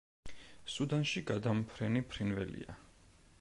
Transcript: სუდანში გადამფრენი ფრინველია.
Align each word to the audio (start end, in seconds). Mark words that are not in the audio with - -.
სუდანში 0.75 1.23
გადამფრენი 1.31 2.03
ფრინველია. 2.15 2.81